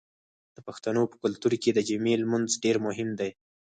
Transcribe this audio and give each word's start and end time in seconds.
د 0.55 0.57
پښتنو 0.67 1.01
په 1.11 1.15
کلتور 1.23 1.53
کې 1.63 1.71
د 1.73 1.79
جمعې 1.89 2.15
لمونځ 2.21 2.49
ډیر 2.63 2.75
مهم 2.87 3.09
دی. 3.19 3.31